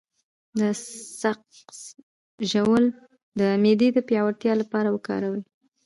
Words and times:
د 0.59 0.61
سقز 1.21 1.79
ژوول 2.51 2.85
د 3.39 3.41
معدې 3.63 3.89
د 3.93 3.97
پیاوړتیا 4.07 4.53
لپاره 4.61 4.89
وکاروئ 4.95 5.43